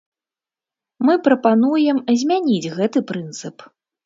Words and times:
Мы 1.07 1.17
прапануем 1.27 1.97
змяніць 2.23 2.71
гэты 2.79 2.99
прынцып. 3.15 3.57